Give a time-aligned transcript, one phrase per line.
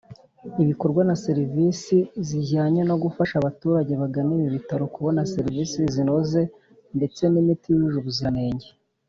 [0.63, 1.97] Ibikorwa na serivisi
[2.27, 6.41] zijyanye no gufasha abaturage bagana ibi bitaro kubona serivisi zinoze
[6.97, 8.67] ndetse n’imiti yujuje ubuzirantenge.